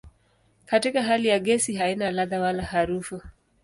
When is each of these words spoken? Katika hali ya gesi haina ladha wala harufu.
Katika 0.65 1.03
hali 1.03 1.27
ya 1.27 1.39
gesi 1.39 1.73
haina 1.75 2.11
ladha 2.11 2.39
wala 2.41 2.63
harufu. 2.63 3.21